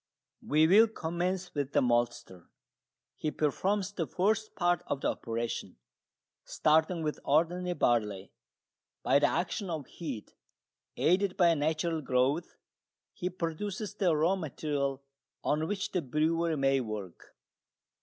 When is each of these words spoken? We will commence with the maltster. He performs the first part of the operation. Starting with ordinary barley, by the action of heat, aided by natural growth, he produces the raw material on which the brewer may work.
We 0.41 0.65
will 0.65 0.87
commence 0.87 1.53
with 1.53 1.73
the 1.73 1.79
maltster. 1.83 2.47
He 3.17 3.29
performs 3.29 3.91
the 3.91 4.07
first 4.07 4.55
part 4.55 4.81
of 4.87 5.01
the 5.01 5.09
operation. 5.09 5.75
Starting 6.43 7.03
with 7.03 7.19
ordinary 7.23 7.75
barley, 7.75 8.31
by 9.03 9.19
the 9.19 9.27
action 9.27 9.69
of 9.69 9.85
heat, 9.85 10.33
aided 10.97 11.37
by 11.37 11.53
natural 11.53 12.01
growth, 12.01 12.55
he 13.13 13.29
produces 13.29 13.93
the 13.93 14.15
raw 14.17 14.35
material 14.35 15.03
on 15.43 15.67
which 15.67 15.91
the 15.91 16.01
brewer 16.01 16.57
may 16.57 16.79
work. 16.81 17.35